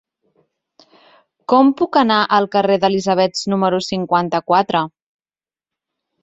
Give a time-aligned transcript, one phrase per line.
[1.53, 4.83] Com puc anar al carrer d'Elisabets número cinquanta-quatre?